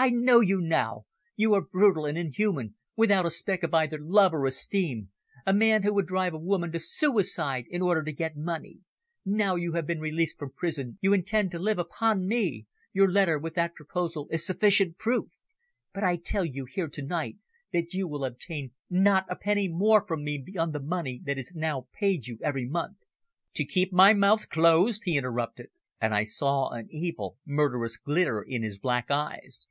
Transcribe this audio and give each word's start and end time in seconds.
"I 0.00 0.10
know 0.10 0.38
you 0.38 0.60
now! 0.60 1.06
You 1.34 1.54
are 1.54 1.60
brutal 1.60 2.04
and 2.06 2.16
inhuman, 2.16 2.76
without 2.94 3.26
a 3.26 3.30
speck 3.32 3.64
of 3.64 3.74
either 3.74 3.98
love 4.00 4.32
or 4.32 4.46
esteem 4.46 5.10
a 5.44 5.52
man 5.52 5.82
who 5.82 5.92
would 5.92 6.06
drive 6.06 6.32
a 6.32 6.38
woman 6.38 6.70
to 6.70 6.78
suicide 6.78 7.64
in 7.68 7.82
order 7.82 8.04
to 8.04 8.12
get 8.12 8.36
money. 8.36 8.78
Now 9.24 9.56
you 9.56 9.72
have 9.72 9.88
been 9.88 9.98
released 9.98 10.38
from 10.38 10.52
prison 10.52 10.98
you 11.00 11.12
intend 11.12 11.50
to 11.50 11.58
live 11.58 11.80
upon 11.80 12.28
me 12.28 12.66
your 12.92 13.10
letter 13.10 13.40
with 13.40 13.56
that 13.56 13.74
proposal 13.74 14.28
is 14.30 14.46
sufficient 14.46 14.98
proof. 14.98 15.32
But 15.92 16.04
I 16.04 16.14
tell 16.14 16.44
you 16.44 16.64
here 16.66 16.88
to 16.90 17.02
night 17.02 17.38
that 17.72 17.92
you 17.92 18.06
will 18.06 18.24
obtain 18.24 18.70
not 18.88 19.26
a 19.28 19.34
penny 19.34 19.66
more 19.66 20.06
from 20.06 20.22
me 20.22 20.38
beyond 20.38 20.74
the 20.74 20.80
money 20.80 21.20
that 21.24 21.38
is 21.38 21.56
now 21.56 21.88
paid 21.92 22.28
you 22.28 22.38
every 22.40 22.66
month." 22.66 22.98
"To 23.54 23.64
keep 23.64 23.92
my 23.92 24.14
mouth 24.14 24.48
closed," 24.48 25.02
he 25.06 25.16
interrupted. 25.16 25.70
And 26.00 26.14
I 26.14 26.22
saw 26.22 26.70
an 26.70 26.86
evil, 26.88 27.38
murderous 27.44 27.96
glitter 27.96 28.40
in 28.40 28.62
his 28.62 28.78
black 28.78 29.10
eyes. 29.10 29.66